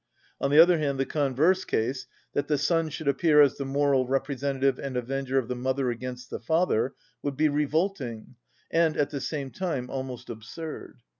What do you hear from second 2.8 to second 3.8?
should appear as the